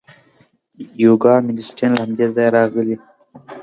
یوګا 1.03 1.31
او 1.37 1.43
میډیټیشن 1.45 1.89
له 1.93 1.99
همدې 2.03 2.25
ځایه 2.35 2.51
راغلي. 2.57 2.95